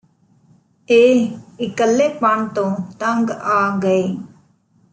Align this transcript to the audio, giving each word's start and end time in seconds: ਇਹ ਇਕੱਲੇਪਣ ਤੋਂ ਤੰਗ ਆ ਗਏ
ਇਹ 0.89 1.27
ਇਕੱਲੇਪਣ 1.59 2.47
ਤੋਂ 2.47 2.69
ਤੰਗ 2.99 3.29
ਆ 3.31 3.77
ਗਏ 3.83 4.03